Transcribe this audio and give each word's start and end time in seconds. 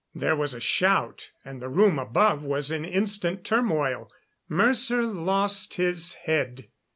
There 0.15 0.35
was 0.35 0.55
a 0.55 0.59
shout, 0.59 1.29
and 1.45 1.61
the 1.61 1.69
room 1.69 1.99
above 1.99 2.41
was 2.41 2.71
in 2.71 2.83
instant 2.85 3.43
turmoil. 3.43 4.09
Mercer 4.49 5.03
lost 5.03 5.75
his 5.75 6.13
head. 6.25 6.69